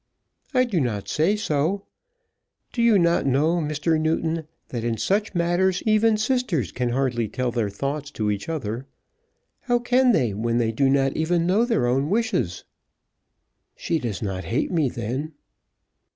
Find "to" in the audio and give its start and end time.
8.13-8.31